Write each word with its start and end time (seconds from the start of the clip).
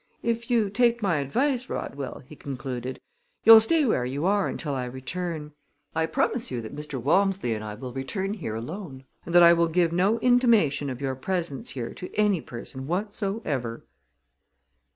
"If 0.23 0.49
you 0.49 0.71
take 0.71 1.03
my 1.03 1.17
advice, 1.17 1.69
Rodwell," 1.69 2.23
he 2.25 2.35
concluded, 2.35 2.99
"you'll 3.43 3.59
stay 3.61 3.85
where 3.85 4.03
you 4.03 4.25
are 4.25 4.47
until 4.47 4.73
I 4.73 4.85
return. 4.85 5.51
I 5.93 6.07
promise 6.07 6.49
you 6.49 6.59
that 6.61 6.75
Mr. 6.75 6.99
Walmsley 6.99 7.53
and 7.53 7.63
I 7.63 7.75
will 7.75 7.93
return 7.93 8.33
alone, 8.43 9.03
and 9.27 9.35
that 9.35 9.43
I 9.43 9.53
will 9.53 9.67
give 9.67 9.91
no 9.93 10.17
intimation 10.17 10.89
of 10.89 11.01
your 11.01 11.13
presence 11.13 11.69
here 11.77 11.93
to 11.93 12.11
any 12.15 12.41
person 12.41 12.87
whatsoever." 12.87 13.85